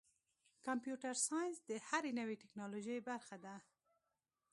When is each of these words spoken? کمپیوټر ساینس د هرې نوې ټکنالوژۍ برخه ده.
کمپیوټر 0.65 1.13
ساینس 1.27 1.55
د 1.69 1.71
هرې 1.87 2.11
نوې 2.19 2.35
ټکنالوژۍ 2.43 2.97
برخه 3.09 3.35
ده. 3.45 3.55